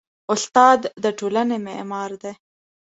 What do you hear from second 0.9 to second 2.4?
د ټولنې معمار دی.